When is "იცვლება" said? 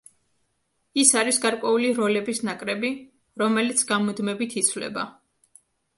4.63-5.05